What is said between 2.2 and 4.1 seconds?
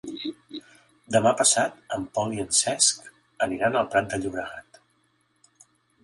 i en Cesc aniran al Prat